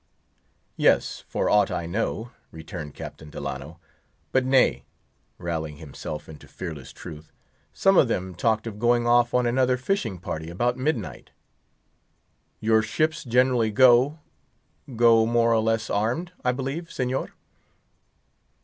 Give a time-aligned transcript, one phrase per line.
[0.77, 4.83] "Yes, for aught I know," returned Captain Delano—"but nay,"
[5.37, 7.31] rallying himself into fearless truth,
[7.71, 11.29] "some of them talked of going off on another fishing party about midnight."
[12.59, 17.29] "Your ships generally go—go more or less armed, I believe, Señor?"